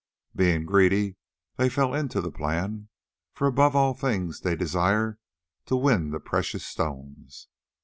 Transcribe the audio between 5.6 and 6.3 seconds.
to win the